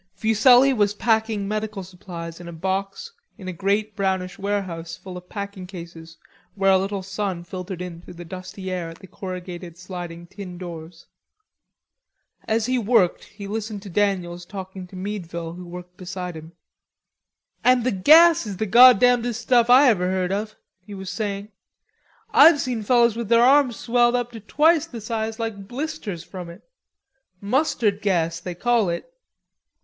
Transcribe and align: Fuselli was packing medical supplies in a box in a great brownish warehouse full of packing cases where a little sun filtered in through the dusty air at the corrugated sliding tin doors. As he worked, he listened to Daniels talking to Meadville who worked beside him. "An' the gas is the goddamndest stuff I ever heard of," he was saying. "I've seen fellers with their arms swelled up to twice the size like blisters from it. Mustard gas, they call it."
Fuselli 0.15 0.73
was 0.73 0.95
packing 0.95 1.47
medical 1.47 1.83
supplies 1.83 2.39
in 2.39 2.47
a 2.47 2.51
box 2.53 3.11
in 3.37 3.47
a 3.47 3.53
great 3.53 3.95
brownish 3.95 4.39
warehouse 4.39 4.97
full 4.97 5.15
of 5.15 5.29
packing 5.29 5.67
cases 5.67 6.17
where 6.55 6.71
a 6.71 6.77
little 6.79 7.03
sun 7.03 7.43
filtered 7.43 7.83
in 7.83 8.01
through 8.01 8.15
the 8.15 8.25
dusty 8.25 8.71
air 8.71 8.89
at 8.89 8.97
the 8.97 9.05
corrugated 9.05 9.77
sliding 9.77 10.25
tin 10.25 10.57
doors. 10.57 11.05
As 12.47 12.65
he 12.65 12.79
worked, 12.79 13.25
he 13.25 13.47
listened 13.47 13.83
to 13.83 13.91
Daniels 13.91 14.43
talking 14.43 14.87
to 14.87 14.95
Meadville 14.95 15.53
who 15.53 15.67
worked 15.67 15.97
beside 15.97 16.35
him. 16.35 16.53
"An' 17.63 17.83
the 17.83 17.91
gas 17.91 18.47
is 18.47 18.57
the 18.57 18.65
goddamndest 18.65 19.39
stuff 19.39 19.69
I 19.69 19.87
ever 19.87 20.09
heard 20.09 20.31
of," 20.31 20.55
he 20.83 20.95
was 20.95 21.11
saying. 21.11 21.51
"I've 22.33 22.59
seen 22.59 22.81
fellers 22.81 23.15
with 23.15 23.29
their 23.29 23.43
arms 23.43 23.75
swelled 23.77 24.15
up 24.15 24.31
to 24.31 24.39
twice 24.39 24.87
the 24.87 24.99
size 24.99 25.39
like 25.39 25.67
blisters 25.67 26.23
from 26.23 26.49
it. 26.49 26.67
Mustard 27.39 28.01
gas, 28.01 28.39
they 28.39 28.55
call 28.55 28.89
it." 28.89 29.07